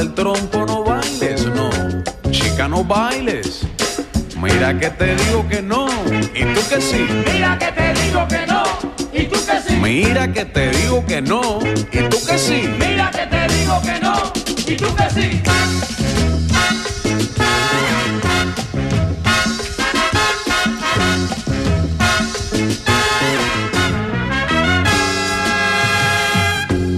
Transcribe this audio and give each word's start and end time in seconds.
Del 0.00 0.14
trompo 0.14 0.64
no 0.64 0.82
bailes, 0.82 1.44
no. 1.44 1.68
Chica, 2.30 2.66
no 2.66 2.82
bailes. 2.82 3.66
Mira 4.34 4.72
que 4.78 4.88
te 4.88 5.14
digo 5.14 5.46
que 5.46 5.60
no, 5.60 5.88
y 6.34 6.42
tú 6.54 6.60
que 6.70 6.80
sí. 6.80 7.06
Mira 7.30 7.58
que 7.58 7.70
te 7.70 7.92
digo 8.00 8.26
que 8.26 8.46
no, 8.46 8.62
y 9.12 9.24
tú 9.24 9.36
que 9.44 9.60
sí. 9.60 9.76
Mira 9.76 10.32
que 10.32 10.46
te 10.46 10.70
digo 10.70 11.04
que 11.04 11.20
no, 11.20 11.58
y 11.92 12.08
tú 12.08 12.16
que 12.26 12.38
sí. 12.38 12.70
Mira 12.78 13.10
que 13.10 13.26
te 13.26 13.46
digo 13.54 13.82
que 13.82 14.00
no, 14.00 14.32
y 14.66 14.76
tú 14.76 14.96
que 14.96 15.10
sí. 15.10 15.42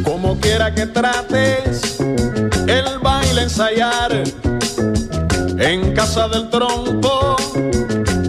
Como 0.05 0.39
quiera 0.39 0.73
que 0.73 0.87
baile 0.87 1.72
en 5.59 5.95
casa 5.95 6.27
del 6.27 6.51
trompo, 6.51 7.37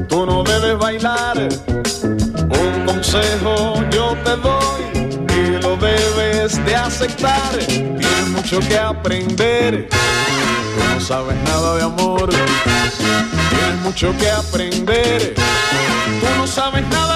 tú 0.08 0.26
no 0.28 0.44
debes 0.44 0.78
bailar. 0.78 1.50
Un 2.04 2.86
consejo 2.86 3.76
yo 3.92 4.16
te 4.24 4.36
doy 4.38 4.84
y 5.36 5.62
lo 5.62 5.76
debes 5.78 6.64
de 6.66 6.76
aceptar. 6.76 7.58
Tienes 7.68 8.30
mucho 8.30 8.60
que 8.60 8.78
aprender, 8.78 9.90
tú 9.90 10.94
no 10.94 11.02
sabes 11.02 11.36
nada 11.46 11.78
de 11.78 11.84
amor. 11.84 12.30
Tienes 12.30 13.82
mucho 13.82 14.16
que 14.20 14.30
aprender, 14.30 15.34
tú 15.34 16.28
no 16.38 16.46
sabes 16.46 16.88
nada 16.90 17.13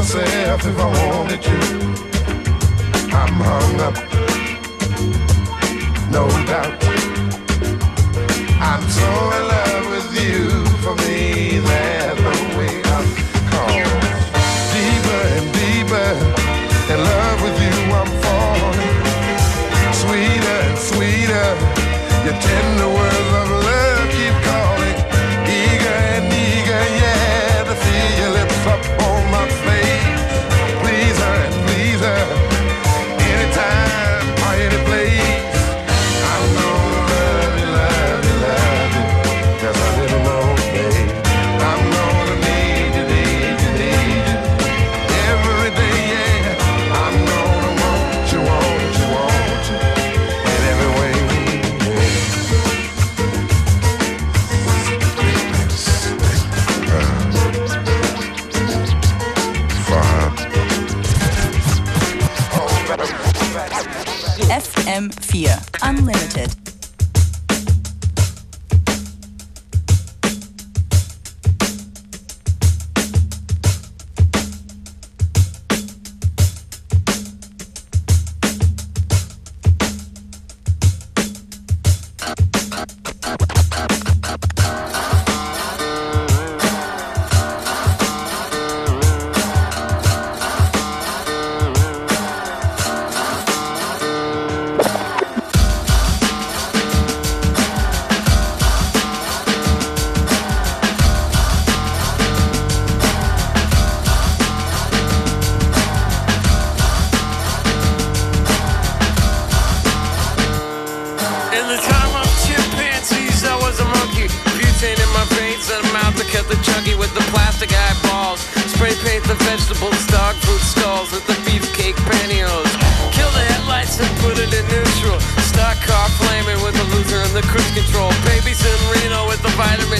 myself 0.00 0.64
if 0.64 0.78
I 0.78 0.86
wanted 0.96 1.42
to. 1.42 1.56
I'm 3.14 3.34
hung 3.44 3.80
up, 3.80 3.96
no 6.10 6.26
doubt. 6.46 6.69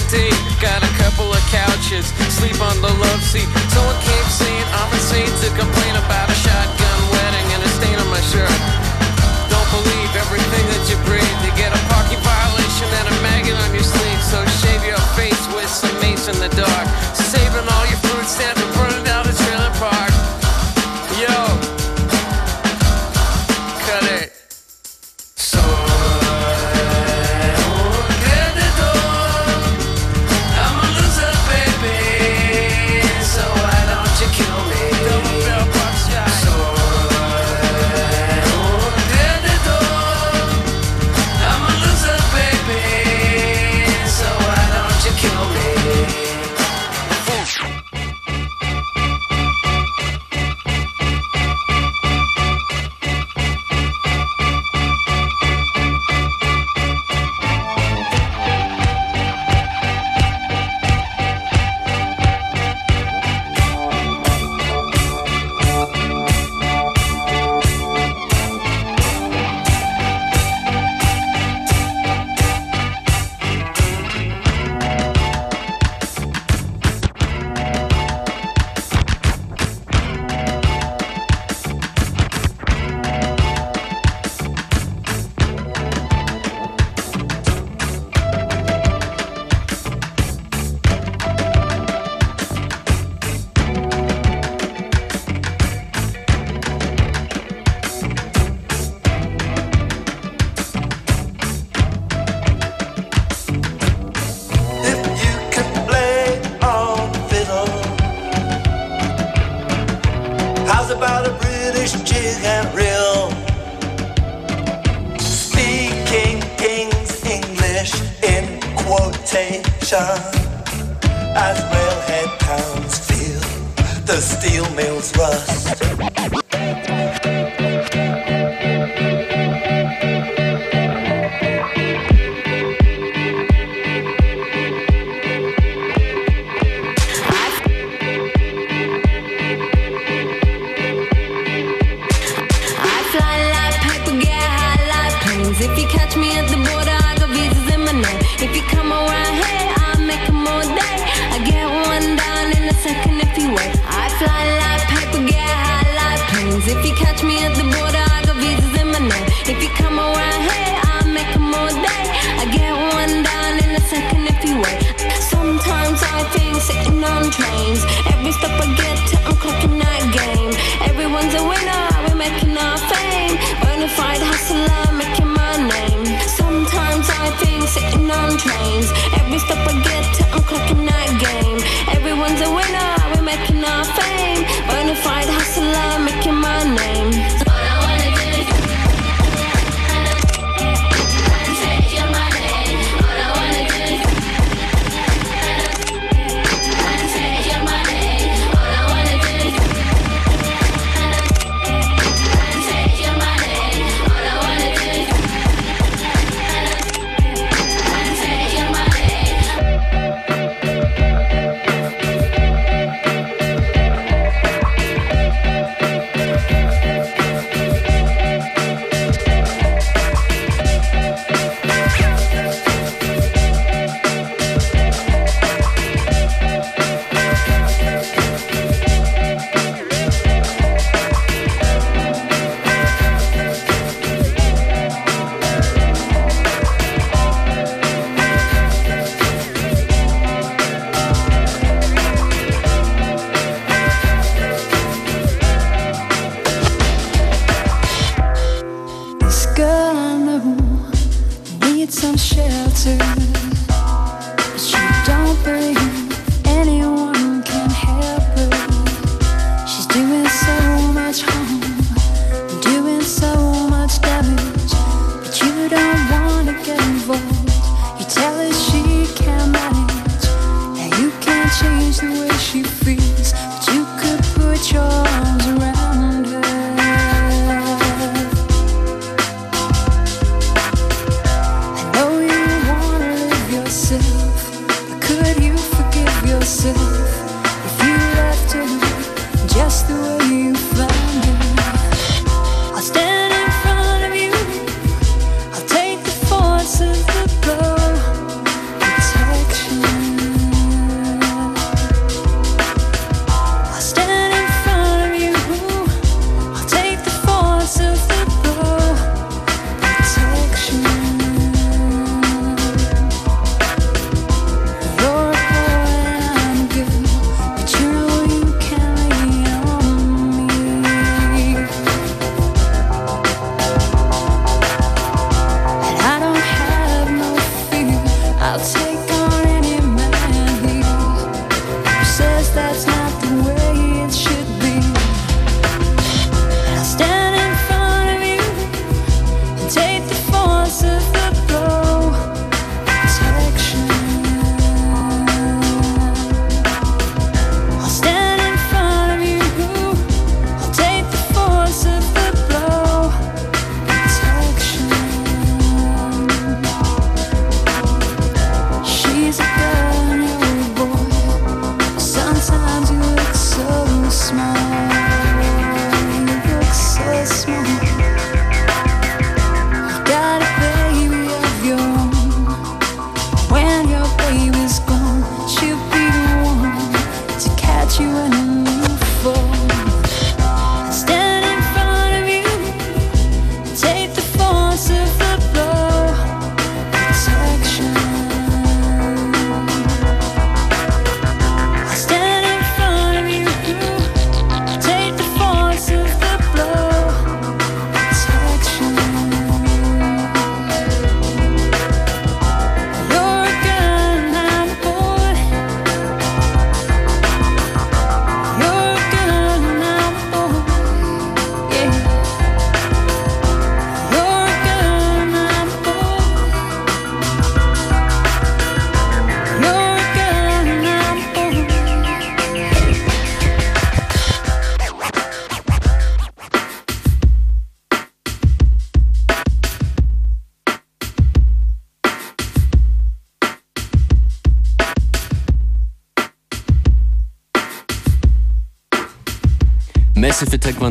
settee 0.01 0.31
Got 0.61 0.83
a 0.85 0.93
couple 1.01 1.33
of 1.33 1.41
couches, 1.49 2.13
sleep 2.29 2.61
on 2.61 2.77
the 2.83 2.93
love 3.01 3.23
seat. 3.25 3.49
Someone 3.73 3.97
came 4.05 4.29
saying 4.29 4.67
I'm 4.77 4.93
insane 4.93 5.33
to 5.41 5.49
complain 5.57 5.97
about 5.97 6.29
a 6.29 6.37
shotgun 6.37 7.01
wedding 7.09 7.49
and 7.57 7.63
a 7.65 7.71
stain 7.81 7.97
on 7.97 8.09
my 8.13 8.21
shirt. 8.21 8.61
Don't 9.49 9.71
believe 9.73 10.10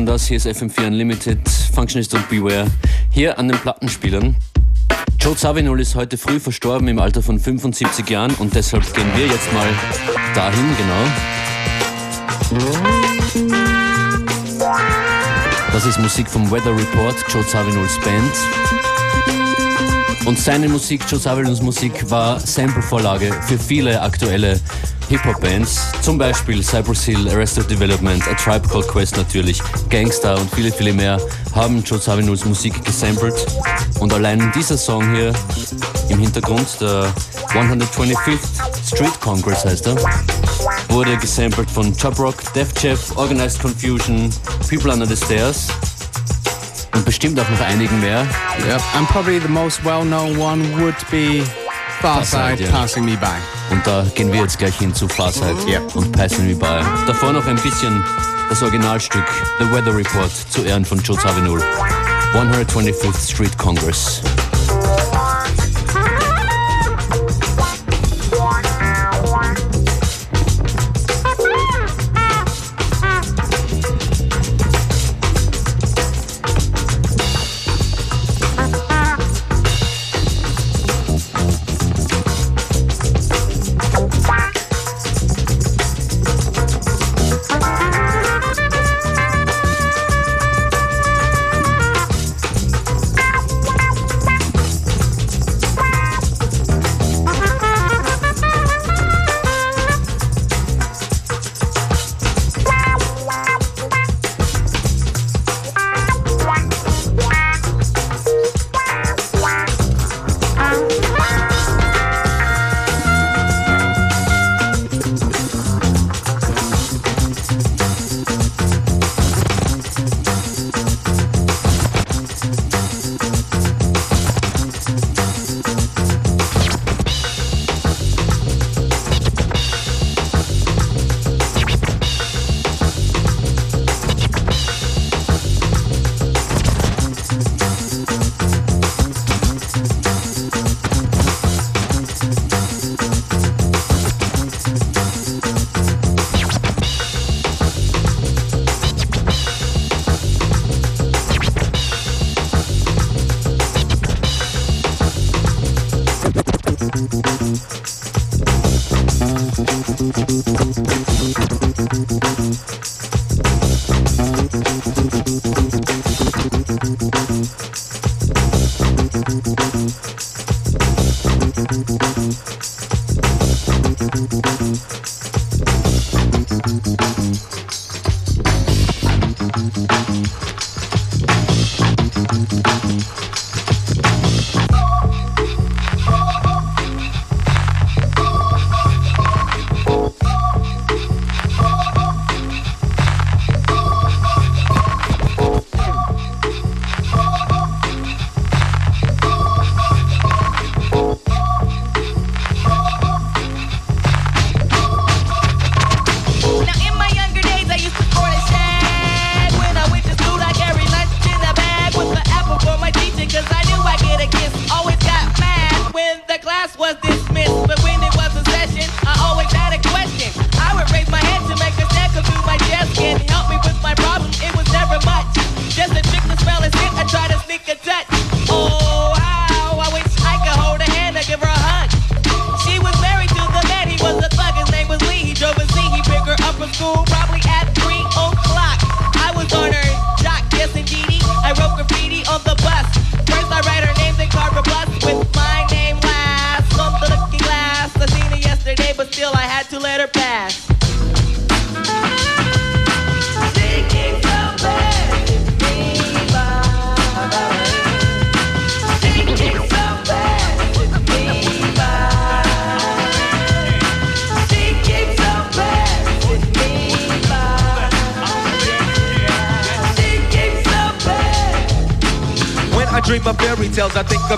Waren 0.00 0.06
das, 0.06 0.28
hier 0.28 0.38
ist 0.38 0.46
FM4 0.46 0.86
Unlimited, 0.86 1.46
Functionist 1.74 2.14
und 2.14 2.26
Beware, 2.30 2.66
hier 3.10 3.38
an 3.38 3.48
den 3.48 3.58
Plattenspielern. 3.58 4.34
Joe 5.20 5.36
Zawinul 5.36 5.78
ist 5.78 5.94
heute 5.94 6.16
früh 6.16 6.40
verstorben 6.40 6.88
im 6.88 6.98
Alter 6.98 7.22
von 7.22 7.38
75 7.38 8.08
Jahren 8.08 8.32
und 8.36 8.54
deshalb 8.54 8.94
gehen 8.94 9.08
wir 9.14 9.26
jetzt 9.26 9.52
mal 9.52 9.68
dahin, 10.34 10.64
genau. 10.78 11.04
Das 15.70 15.84
ist 15.84 15.98
Musik 15.98 16.30
vom 16.30 16.50
Weather 16.50 16.74
Report, 16.74 17.16
Joe 17.28 17.46
Zawinuls 17.46 18.00
Band. 18.00 18.32
Und 20.24 20.38
seine 20.38 20.70
Musik, 20.70 21.02
Joe 21.10 21.20
Zawinuls 21.20 21.60
Musik, 21.60 22.08
war 22.10 22.40
Sample-Vorlage 22.40 23.34
für 23.42 23.58
viele 23.58 24.00
aktuelle 24.00 24.58
Hip-Hop-Bands, 25.10 25.90
zum 26.02 26.18
Beispiel 26.18 26.62
Cypress 26.62 27.02
Hill, 27.02 27.28
Arrested 27.28 27.68
Development, 27.68 28.22
A 28.28 28.34
Tribe 28.34 28.68
Called 28.68 28.86
Quest 28.86 29.16
natürlich, 29.16 29.60
Gangster 29.88 30.38
und 30.38 30.48
viele, 30.54 30.70
viele 30.70 30.92
mehr 30.92 31.20
haben 31.52 31.82
Joe 31.82 31.98
Savinuls 31.98 32.44
Musik 32.44 32.84
gesampelt. 32.84 33.34
Und 33.98 34.12
allein 34.12 34.52
dieser 34.54 34.78
Song 34.78 35.12
hier 35.12 35.32
im 36.10 36.20
Hintergrund, 36.20 36.64
der 36.80 37.12
125th 37.48 38.38
Street 38.86 39.20
Congress 39.20 39.64
heißt 39.64 39.88
er, 39.88 39.96
wurde 40.90 41.16
gesampelt 41.16 41.68
von 41.68 41.92
Chop 41.96 42.16
Rock, 42.20 42.36
Def 42.54 42.68
Jam, 42.80 42.96
Organized 43.16 43.60
Confusion, 43.60 44.32
People 44.68 44.92
Under 44.92 45.06
the 45.06 45.16
Stairs 45.16 45.66
und 46.94 47.04
bestimmt 47.04 47.40
auch 47.40 47.50
noch 47.50 47.60
einigen 47.60 47.98
mehr. 48.00 48.24
Yep, 48.64 48.80
and 48.94 49.08
probably 49.08 49.40
the 49.40 49.48
most 49.48 49.84
well-known 49.84 50.38
one 50.38 50.62
would 50.80 50.94
be 51.10 51.42
Far 52.00 52.24
Side. 52.24 52.64
Passing 52.70 53.04
Me 53.04 53.16
By. 53.16 53.59
Und 53.70 53.86
da 53.86 54.04
gehen 54.14 54.32
wir 54.32 54.40
jetzt 54.40 54.58
gleich 54.58 54.76
hin 54.76 54.94
zu 54.94 55.08
Farside 55.08 55.56
yeah. 55.66 55.80
und 55.94 56.10
Passing 56.12 56.46
Me 56.46 56.54
By. 56.54 56.84
Davor 57.06 57.32
noch 57.32 57.46
ein 57.46 57.56
bisschen 57.56 58.04
das 58.48 58.62
Originalstück 58.62 59.24
The 59.58 59.70
Weather 59.70 59.96
Report 59.96 60.30
zu 60.50 60.62
Ehren 60.62 60.84
von 60.84 60.98
Joe 60.98 61.16
Zawinul. 61.16 61.62
125th 62.34 63.32
Street 63.32 63.56
Congress. 63.56 64.22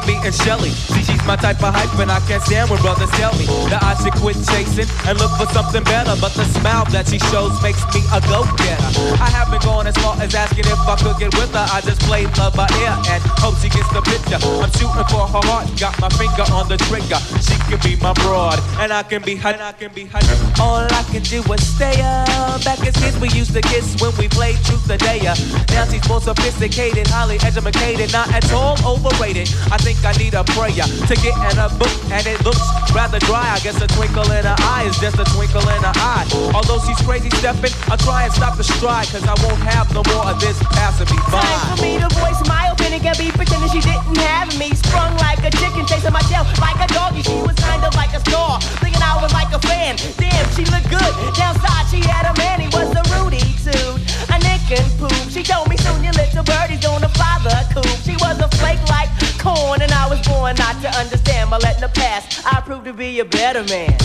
Me 0.06 0.16
and 0.22 0.34
Shelly. 0.34 0.91
My 1.26 1.36
type 1.36 1.62
of 1.62 1.72
hype, 1.72 1.94
and 2.02 2.10
I 2.10 2.18
can't 2.26 2.42
stand 2.42 2.68
when 2.68 2.82
brothers 2.82 3.10
tell 3.14 3.32
me 3.38 3.46
that 3.70 3.78
I 3.82 3.94
should 4.02 4.12
quit 4.18 4.36
chasing 4.42 4.90
and 5.06 5.16
look 5.22 5.30
for 5.38 5.46
something 5.54 5.82
better. 5.84 6.18
But 6.20 6.34
the 6.34 6.44
smile 6.58 6.84
that 6.90 7.06
she 7.08 7.22
shows 7.30 7.54
makes 7.62 7.80
me 7.94 8.02
a 8.10 8.18
go-getter. 8.26 8.90
I 9.22 9.30
haven't 9.30 9.62
gone 9.62 9.86
as 9.86 9.94
far 10.02 10.18
as 10.18 10.34
asking 10.34 10.66
if 10.66 10.82
I 10.82 10.98
could 10.98 11.16
get 11.22 11.32
with 11.38 11.54
her. 11.54 11.62
I 11.62 11.80
just 11.80 12.02
play 12.02 12.26
love 12.36 12.58
by 12.58 12.66
ear 12.82 12.94
and 13.06 13.22
hope 13.38 13.54
she 13.62 13.70
gets 13.70 13.86
the 13.94 14.02
picture. 14.02 14.42
I'm 14.42 14.70
shooting 14.74 15.06
for 15.14 15.22
her 15.30 15.42
heart, 15.46 15.70
got 15.78 15.94
my 16.02 16.10
finger 16.18 16.42
on 16.50 16.66
the 16.66 16.76
trigger. 16.90 17.22
She 17.38 17.54
can 17.70 17.78
be 17.86 17.94
my 18.02 18.12
broad, 18.26 18.58
and 18.82 18.92
I 18.92 19.06
can 19.06 19.22
be. 19.22 19.38
And 19.38 19.62
I 19.62 19.72
can 19.72 19.94
be 19.94 20.10
her. 20.10 20.20
All 20.58 20.82
I 20.82 21.02
can 21.14 21.22
do 21.22 21.38
is 21.54 21.62
stay 21.62 22.02
up. 22.02 22.66
Back 22.66 22.82
as 22.82 22.98
kids, 22.98 23.16
we 23.22 23.30
used 23.30 23.54
to 23.54 23.62
kiss 23.62 23.94
when 24.02 24.10
we 24.18 24.26
played 24.26 24.58
truth 24.66 24.90
or 24.90 24.98
dare. 24.98 25.38
Now 25.70 25.86
she's 25.86 26.02
more 26.10 26.20
sophisticated, 26.20 27.06
highly 27.06 27.38
educated, 27.46 28.12
not 28.12 28.26
at 28.34 28.44
all 28.52 28.74
overrated. 28.82 29.46
I 29.70 29.78
think 29.78 30.02
I 30.02 30.12
need 30.18 30.34
a 30.34 30.42
prayer 30.58 30.82
to 31.14 31.22
get 31.22 31.52
in 31.52 31.58
a 31.58 31.68
book, 31.78 31.90
and 32.10 32.26
it 32.26 32.42
looks 32.44 32.81
rather 32.94 33.18
dry. 33.20 33.44
I 33.52 33.58
guess 33.60 33.80
a 33.80 33.86
twinkle 33.88 34.30
in 34.32 34.44
her 34.44 34.56
eye 34.60 34.84
is 34.86 34.96
just 34.98 35.18
a 35.18 35.24
twinkle 35.34 35.64
in 35.68 35.82
her 35.82 35.96
eye. 35.96 36.24
Although 36.54 36.78
she's 36.84 37.00
crazy 37.02 37.30
stepping, 37.40 37.72
I'll 37.90 37.98
try 37.98 38.24
and 38.24 38.32
stop 38.32 38.56
the 38.56 38.64
stride, 38.64 39.08
cause 39.08 39.24
I 39.24 39.34
won't 39.44 39.60
have 39.64 39.92
no 39.92 40.02
more 40.12 40.28
of 40.30 40.40
this 40.40 40.58
passing 40.76 41.08
me 41.10 41.18
by. 41.32 41.42
Time 41.42 41.76
for 41.76 41.82
me 41.82 41.98
to 41.98 42.08
voice 42.20 42.40
my 42.46 42.70
opinion. 42.72 43.00
Can 43.02 43.16
be 43.18 43.32
pretending 43.32 43.70
she 43.72 43.80
didn't 43.80 44.16
have 44.22 44.52
me. 44.58 44.70
Sprung 44.76 45.16
like 45.18 45.42
a 45.42 45.50
chicken, 45.50 45.84
chasing 45.86 46.12
my 46.12 46.22
tail 46.30 46.46
like 46.60 46.78
a 46.78 46.88
doggy. 46.92 47.22
She 47.22 47.40
was 47.42 47.56
kind 47.56 47.82
of 47.82 47.94
like 47.96 48.12
a 48.14 48.20
star, 48.20 48.60
thinking 48.78 49.02
I 49.02 49.18
was 49.20 49.32
like 49.32 49.50
a 49.52 49.58
fan. 49.58 49.96
Damn, 50.20 50.46
she 50.54 50.64
looked 50.68 50.88
good. 50.92 51.12
Downside, 51.34 51.88
she 51.90 52.00
had 52.04 52.30
a 52.30 52.34
man. 52.38 52.60
He 52.60 52.68
was 52.70 52.92
a 52.94 53.02
Rudy 53.16 53.42
too. 53.64 53.98
a 54.30 54.38
Nick 54.44 54.62
and 54.70 54.86
poop. 55.00 55.12
She 55.30 55.42
told 55.42 55.68
me 55.68 55.76
soon 55.76 56.04
your 56.04 56.12
little 56.12 56.44
birdie's 56.44 56.80
gonna 56.84 57.08
fly 57.08 57.40
the 57.42 57.56
coop. 57.74 57.88
She 58.04 58.14
was 58.22 58.38
a 58.38 58.48
flake 58.60 58.82
like 58.88 59.10
corn, 59.42 59.82
and 59.82 59.90
I 59.90 60.08
was 60.08 60.20
born 60.26 60.54
not 60.56 60.80
to 60.82 60.90
understand. 60.94 61.50
But 61.50 61.62
letting 61.62 61.82
the 61.82 61.88
past, 61.88 62.46
I 62.46 62.60
proved 62.60 62.81
to 62.84 62.92
be 62.92 63.20
a 63.20 63.24
better 63.24 63.62
man. 63.64 63.96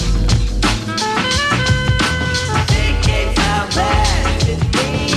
Take 2.68 3.08
it 3.08 3.36
time 3.36 3.70
I 3.76 5.17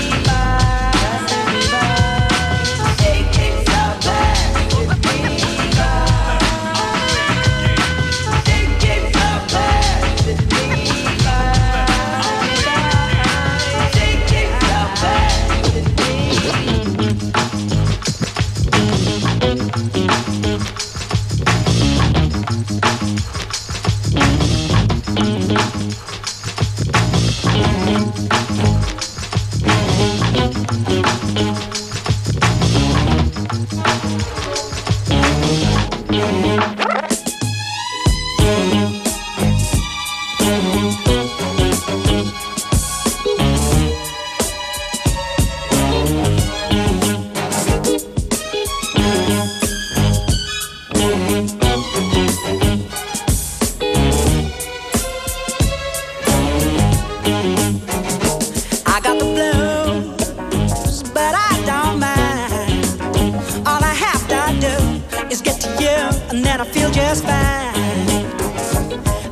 and 66.61 66.69
I 66.69 66.73
feel 66.73 66.91
just 66.91 67.25
fine. 67.25 68.27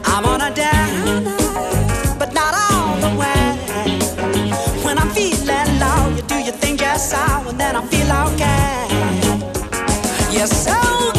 I'm 0.04 0.24
on 0.24 0.40
a 0.40 0.54
down, 0.54 1.24
but 2.18 2.32
not 2.32 2.54
all 2.54 2.96
the 2.96 3.12
way. 3.18 3.42
When 4.84 4.98
I'm 4.98 5.10
feeling 5.10 5.78
low, 5.78 6.16
you 6.16 6.22
do 6.22 6.38
your 6.38 6.54
thing 6.54 6.76
just 6.76 7.10
so, 7.10 7.18
and 7.48 7.58
then 7.58 7.76
I 7.76 7.82
feel 7.86 8.10
okay. 8.28 8.88
You're 10.32 10.46
so 10.46 11.17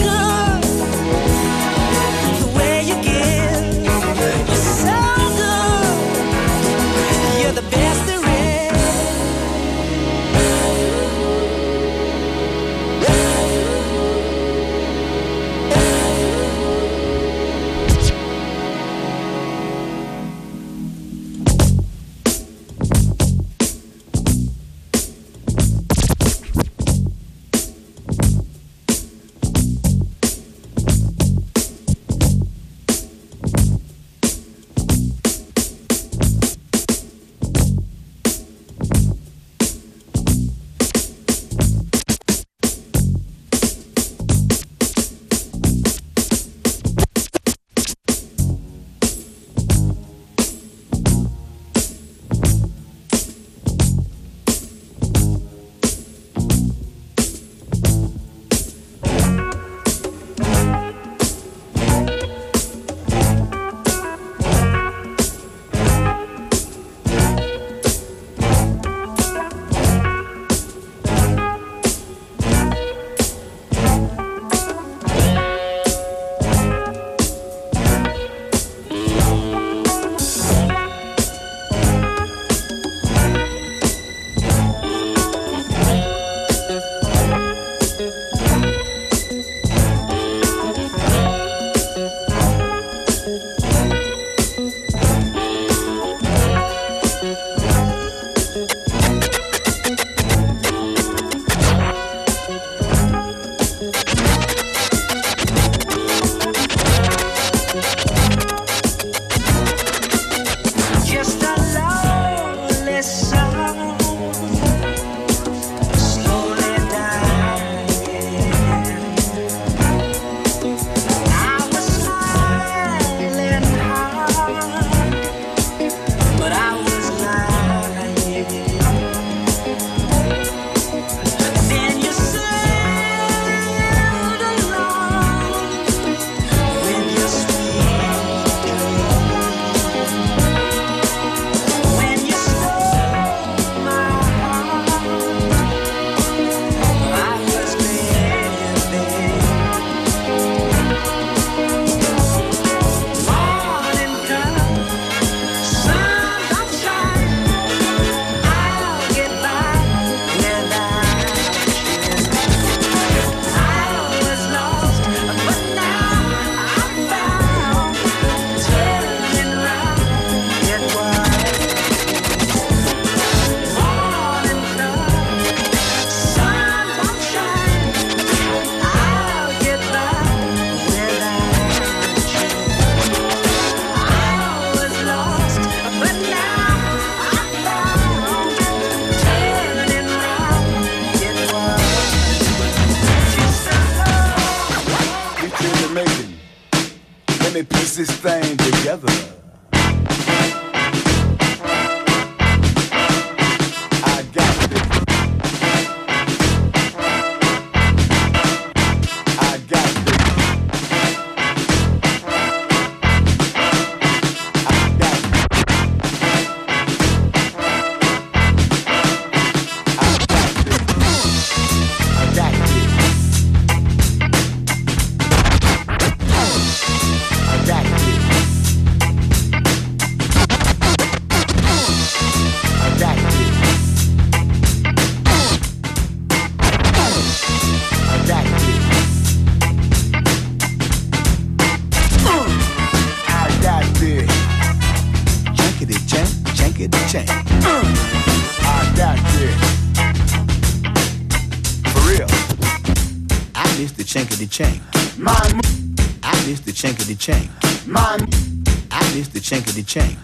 the 259.80 259.86
chain. 259.86 260.18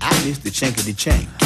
I 0.00 0.24
miss 0.24 0.38
the 0.38 0.48
chink 0.48 0.78
of 0.78 0.86
the 0.86 0.94
chain. 0.94 1.43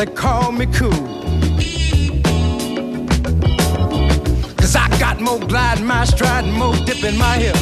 They 0.00 0.06
call 0.06 0.50
me 0.50 0.64
cool. 0.64 0.90
Cause 4.56 4.74
I 4.74 4.88
got 4.98 5.20
more 5.20 5.38
glide 5.38 5.80
in 5.80 5.86
my 5.86 6.06
stride 6.06 6.44
and 6.44 6.54
more 6.54 6.74
dip 6.86 7.04
in 7.04 7.18
my 7.18 7.36
hip. 7.36 7.54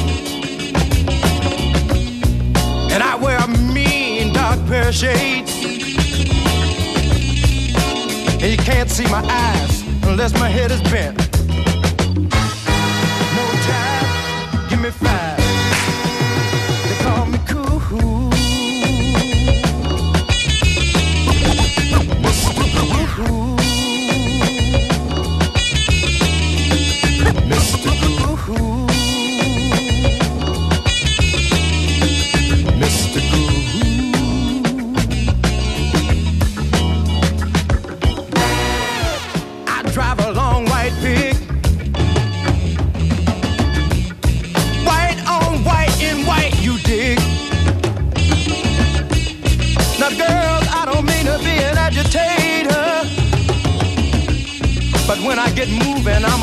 And 2.93 3.03
I 3.03 3.17
wear 3.17 3.39
a 3.39 3.49
mean 3.49 4.33
dark 4.33 4.65
pair 4.69 4.87
of 4.87 4.95
shades. 4.95 5.53
And 8.35 8.53
you 8.53 8.57
can't 8.59 8.89
see 8.89 9.07
my 9.07 9.25
eyes 9.29 9.83
unless 10.05 10.33
my 10.35 10.49
head 10.49 10.71
is 10.71 10.81
bent. 10.83 11.28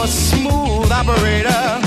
smooth 0.07 0.91
operator. 0.91 1.84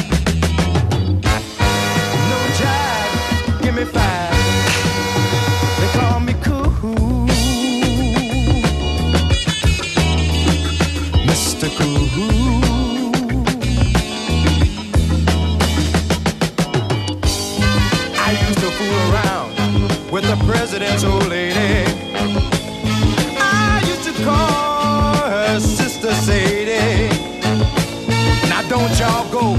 don't 28.69 28.99
y'all 28.99 29.31
go 29.31 29.55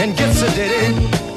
and 0.00 0.16
get 0.16 0.34
sedated. 0.34 1.27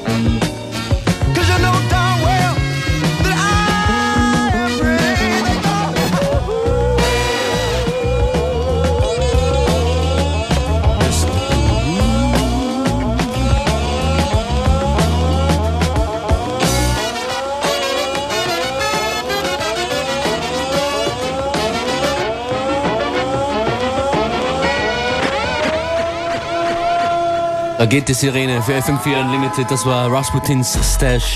Da 27.82 27.88
geht 27.88 28.08
die 28.08 28.14
Sirene 28.14 28.62
für 28.62 28.74
FM4 28.74 29.22
Unlimited. 29.22 29.72
Das 29.72 29.88
war 29.88 30.12
Rasputins 30.12 30.78
Stash, 30.84 31.36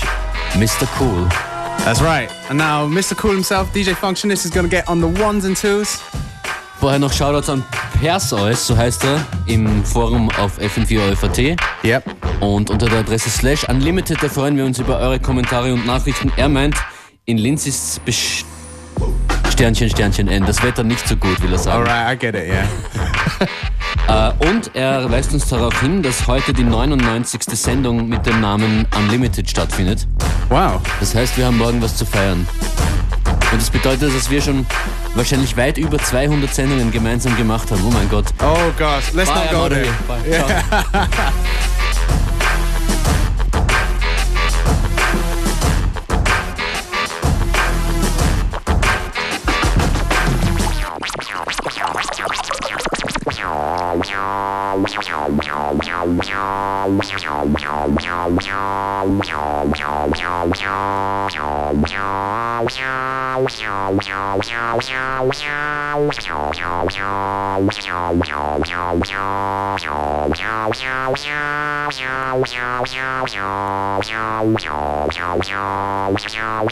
Mr. 0.54 0.86
Cool. 0.96 1.28
That's 1.84 2.00
right. 2.00 2.28
And 2.48 2.56
now 2.56 2.86
Mr. 2.86 3.16
Cool 3.20 3.32
himself, 3.32 3.66
DJ 3.72 3.94
Functionist, 3.94 4.44
is 4.44 4.52
going 4.52 4.64
to 4.64 4.70
get 4.70 4.86
on 4.86 5.00
the 5.00 5.08
ones 5.20 5.44
and 5.44 5.56
twos. 5.56 5.98
Vorher 6.78 7.00
noch 7.00 7.12
Shoutouts 7.12 7.48
an 7.48 7.64
Perseus, 8.00 8.64
so 8.64 8.76
heißt 8.76 9.02
er, 9.06 9.26
im 9.46 9.84
Forum 9.84 10.30
auf 10.38 10.60
fm4 10.60 11.56
Yep. 11.82 12.04
Und 12.38 12.70
unter 12.70 12.86
der 12.86 13.00
Adresse 13.00 13.28
slash 13.28 13.68
unlimited, 13.68 14.22
da 14.22 14.28
freuen 14.28 14.56
wir 14.56 14.66
uns 14.66 14.78
über 14.78 15.00
eure 15.00 15.18
Kommentare 15.18 15.72
und 15.72 15.84
Nachrichten. 15.84 16.30
Er 16.36 16.48
meint, 16.48 16.76
in 17.24 17.38
Linz 17.38 17.66
ist 17.66 18.04
Besch 18.04 18.44
Sternchen, 19.50 19.90
Sternchen 19.90 20.28
N. 20.28 20.46
Das 20.46 20.62
Wetter 20.62 20.84
nicht 20.84 21.08
so 21.08 21.16
gut, 21.16 21.42
will 21.42 21.50
er 21.50 21.58
sagen. 21.58 21.88
Alright, 21.88 22.14
I 22.14 22.16
get 22.16 22.36
it, 22.36 22.46
yeah. 22.46 22.68
Äh, 24.08 24.48
und 24.48 24.74
er 24.74 25.10
weist 25.10 25.32
uns 25.32 25.48
darauf 25.48 25.80
hin, 25.80 26.02
dass 26.02 26.26
heute 26.26 26.52
die 26.52 26.64
99. 26.64 27.42
Sendung 27.52 28.08
mit 28.08 28.26
dem 28.26 28.40
Namen 28.40 28.86
Unlimited 28.96 29.48
stattfindet. 29.48 30.06
Wow. 30.48 30.80
Das 31.00 31.14
heißt, 31.14 31.36
wir 31.36 31.46
haben 31.46 31.58
morgen 31.58 31.82
was 31.82 31.96
zu 31.96 32.06
feiern. 32.06 32.46
Und 33.52 33.60
das 33.60 33.70
bedeutet, 33.70 34.14
dass 34.14 34.30
wir 34.30 34.42
schon 34.42 34.66
wahrscheinlich 35.14 35.56
weit 35.56 35.78
über 35.78 35.98
200 35.98 36.52
Sendungen 36.52 36.90
gemeinsam 36.90 37.36
gemacht 37.36 37.70
haben. 37.70 37.82
Oh 37.86 37.90
mein 37.90 38.08
Gott. 38.08 38.26
Oh 38.42 38.72
gosh, 38.78 39.12
let's 39.14 39.30
Bye, 39.30 39.36
not 39.36 39.50
go 39.50 39.56
I'm 39.56 39.62
outta 39.64 39.76
there. 40.24 40.62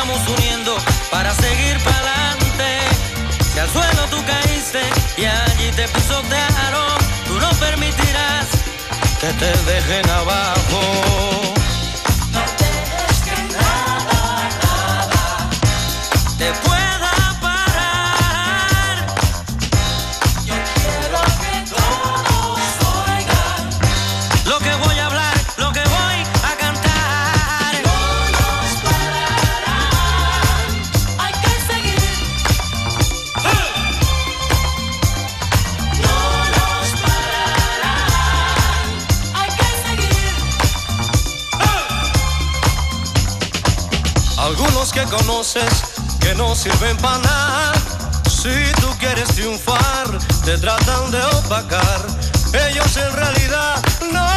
Estamos 0.00 0.28
uniendo 0.28 0.76
para 1.10 1.34
seguir 1.34 1.76
para 1.80 1.98
adelante. 1.98 2.78
Si 3.52 3.58
al 3.58 3.68
suelo 3.68 4.06
tú 4.10 4.24
caíste 4.24 4.80
y 5.16 5.24
allí 5.24 5.72
te 5.74 5.88
pisotearon, 5.88 6.98
tú 7.26 7.40
no 7.40 7.50
permitirás 7.58 8.46
que 9.20 9.32
te 9.32 9.52
dejen 9.72 10.08
abajo. 10.10 11.57
Sirven 46.58 46.96
para 46.96 47.18
nada. 47.18 47.72
Si 48.28 48.50
tú 48.80 48.88
quieres 48.98 49.28
triunfar, 49.28 50.06
te 50.44 50.58
tratan 50.58 51.10
de 51.12 51.22
opacar. 51.38 52.00
Ellos 52.52 52.96
en 52.96 53.12
realidad 53.12 53.80
no 54.12 54.28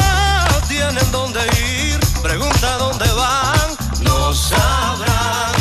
tienen 0.68 1.12
dónde 1.12 1.40
ir. 1.58 2.00
Pregunta 2.22 2.78
dónde 2.78 3.12
van, 3.14 3.70
no 4.02 4.34
sabrán. 4.34 5.52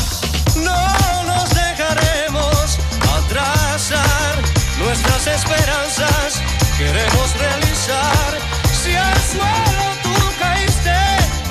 No 0.56 1.24
nos 1.24 1.48
dejaremos 1.48 2.78
atrasar 3.16 4.34
nuestras 4.78 5.26
esperanzas. 5.28 6.42
Queremos 6.76 7.38
realizar. 7.38 8.38
Si 8.82 8.94
al 8.94 9.20
suelo 9.32 9.86
tú 10.02 10.14
caíste 10.38 10.96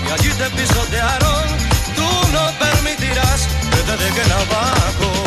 y 0.08 0.12
allí 0.12 0.30
te 0.38 0.50
pisotearon, 0.52 1.59
de 3.98 4.12
que 4.12 4.22
abajo 4.22 5.19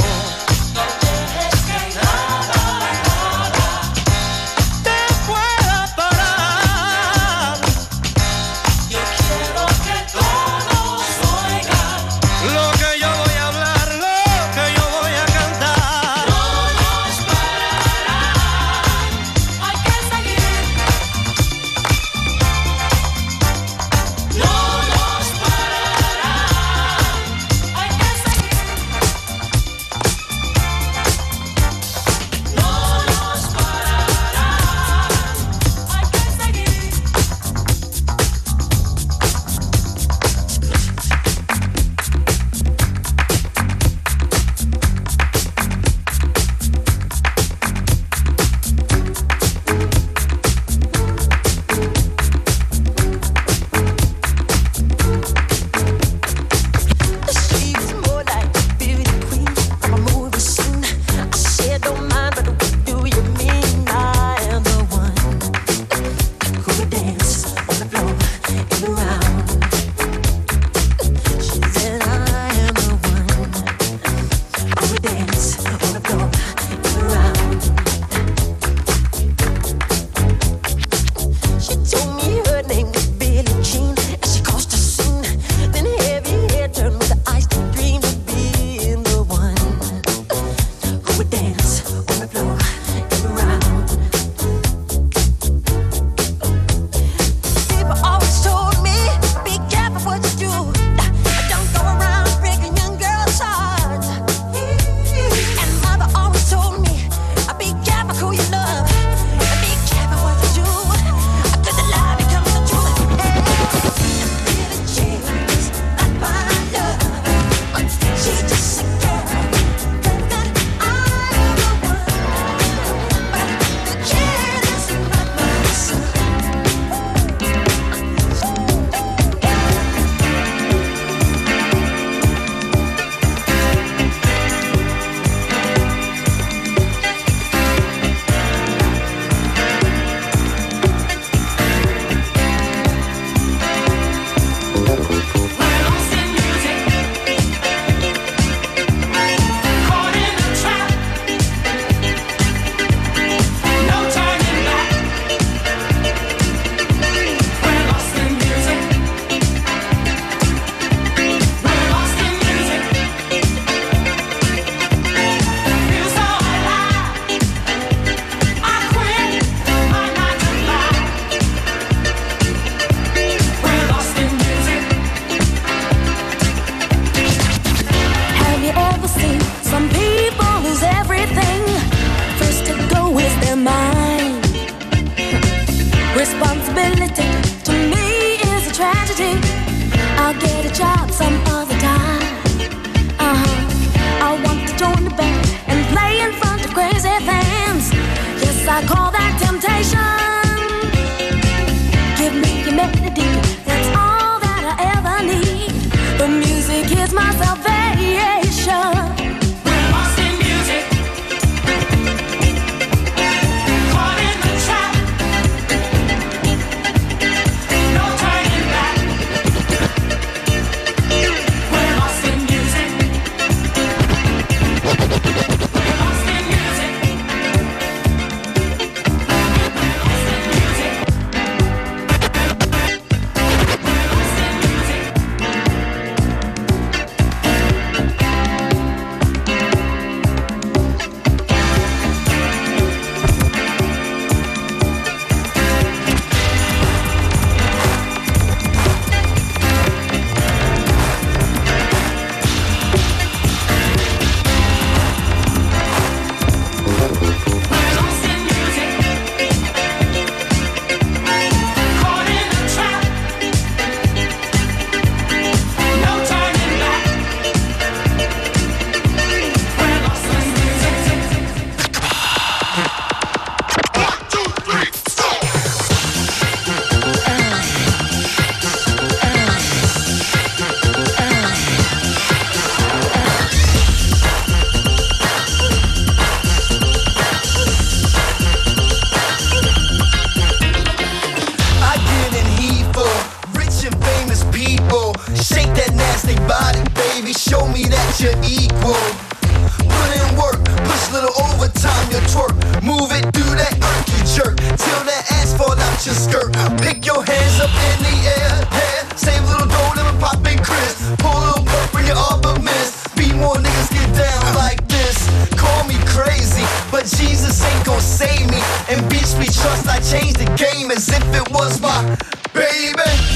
trust 319.62 319.88
I 319.88 320.00
changed 320.00 320.38
the 320.38 320.46
game 320.56 320.90
as 320.90 321.08
if 321.08 321.24
it 321.34 321.48
was 321.52 321.80
my 321.80 322.18
baby. 322.52 323.31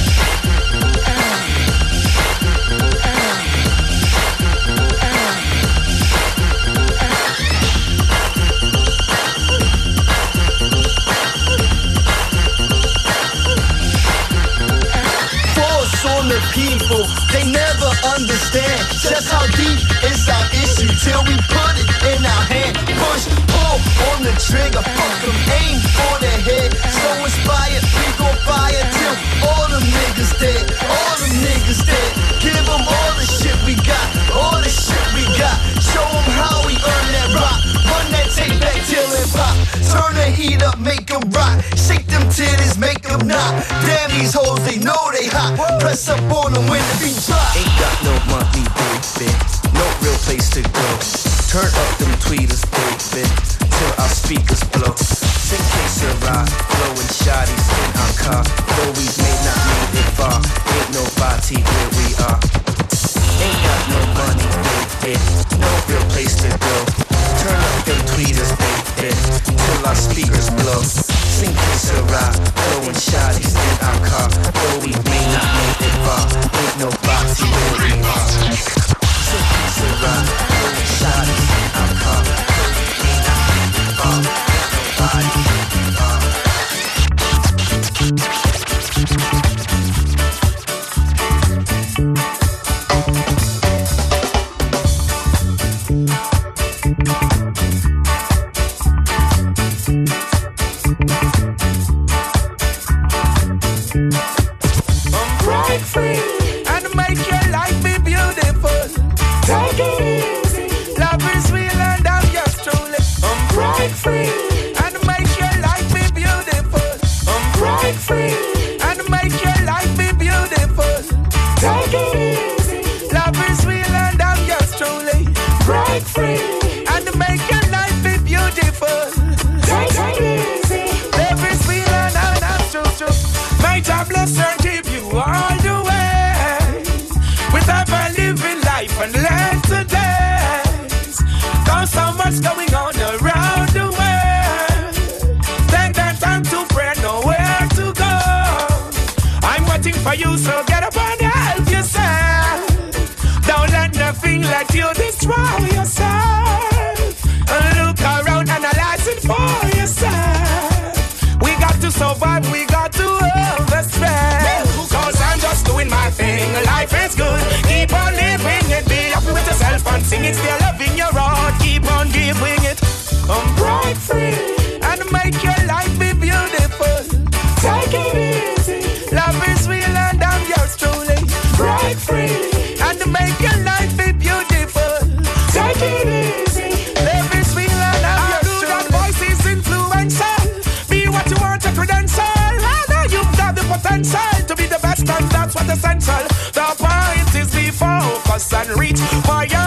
to 194.05 194.55
be 194.57 194.67
the 194.67 194.79
best, 194.83 195.09
and 195.09 195.31
that's 195.31 195.55
what 195.55 195.69
essential. 195.71 196.27
The 196.53 196.67
point 196.77 197.35
is 197.35 197.55
be 197.55 197.71
focused 197.71 198.53
and 198.53 198.79
reach 198.79 199.01
for 199.25 199.45
your 199.47 199.66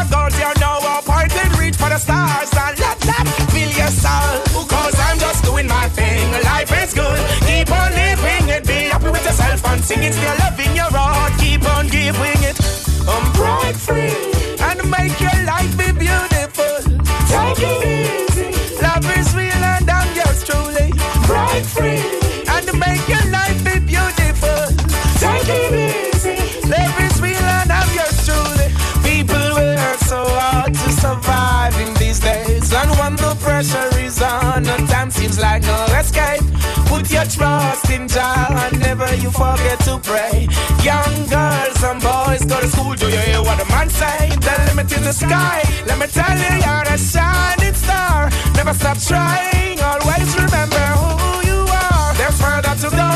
seems 35.20 35.40
like 35.40 35.64
no 35.64 35.80
escape. 36.00 36.44
Put 36.88 37.12
your 37.12 37.26
trust 37.26 37.90
in 37.92 38.08
Jah 38.08 38.48
and 38.64 38.80
never 38.80 39.10
you 39.16 39.30
forget 39.30 39.78
to 39.88 40.00
pray. 40.00 40.48
Young 40.82 41.16
girls 41.28 41.80
and 41.84 42.00
boys 42.02 42.44
go 42.52 42.58
to 42.64 42.70
school, 42.70 42.96
do 42.96 43.08
you 43.08 43.22
hear 43.28 43.42
what 43.42 43.58
the 43.60 43.68
man 43.76 43.90
say? 43.90 44.30
The 44.46 44.54
limit 44.68 44.92
is 44.92 45.04
the 45.04 45.14
sky. 45.14 45.60
Let 45.88 45.98
me 46.00 46.08
tell 46.08 46.38
you, 46.44 46.54
you're 46.66 46.88
a 46.96 46.98
shining 46.98 47.76
star. 47.76 48.30
Never 48.56 48.74
stop 48.74 48.98
trying, 49.12 49.78
always 49.92 50.30
remember 50.44 50.86
who 51.02 51.12
you 51.52 51.60
are. 51.84 52.14
There's 52.20 52.40
further 52.40 52.76
to 52.84 52.90
go 53.02 53.12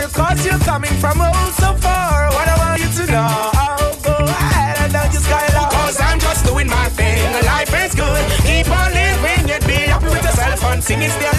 because 0.00 0.38
you're 0.44 0.64
coming 0.70 0.96
from 1.02 1.16
oh 1.20 1.32
so 1.62 1.72
far. 1.84 2.28
What 2.36 2.46
I 2.52 2.56
want 2.62 2.78
you 2.82 2.90
to 2.98 3.04
know. 3.12 3.34
Oh, 3.64 3.98
go 4.04 4.16
ahead 4.20 4.76
and 4.82 4.92
don't 4.92 5.12
you 5.14 5.20
sky 5.20 5.46
Cause 5.72 5.98
I'm 6.00 6.20
just 6.20 6.44
doing 6.44 6.68
my 6.68 6.88
thing. 6.98 7.24
Life 7.52 7.72
is 7.84 7.94
good. 7.94 8.22
Keep 8.44 8.68
on 8.70 8.92
living 8.92 9.48
it. 9.56 9.64
Be 9.66 9.88
yourself 10.28 10.64
and 10.72 10.84
sing. 10.84 11.37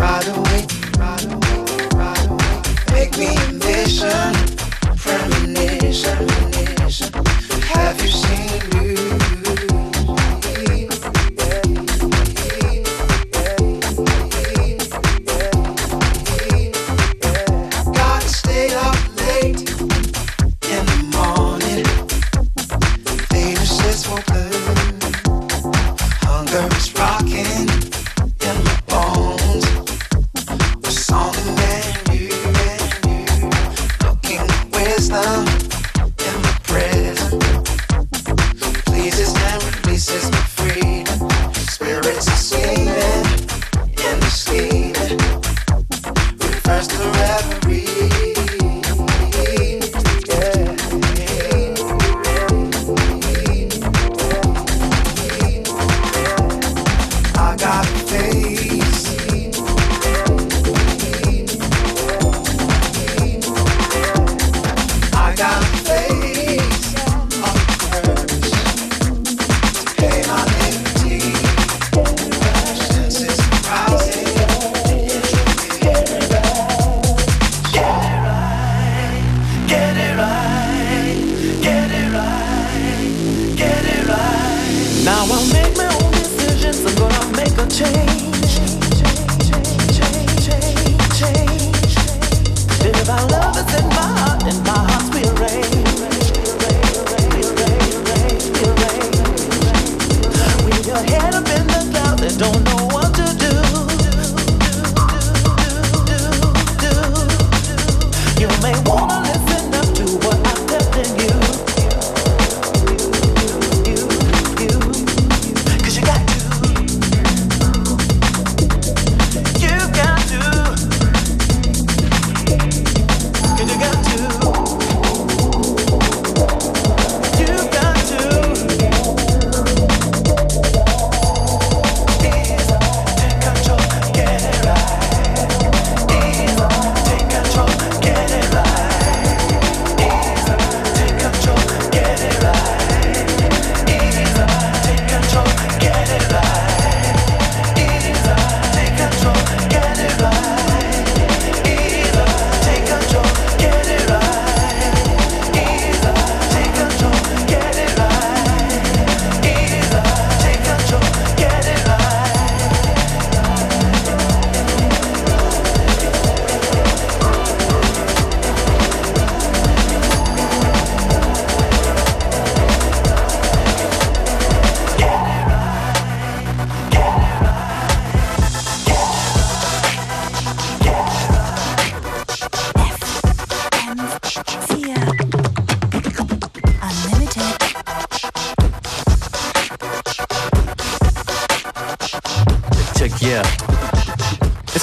Ride 0.00 0.28
away, 0.28 0.49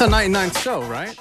the 0.10 0.16
99th 0.16 0.58
show, 0.60 0.82
right? 0.84 1.17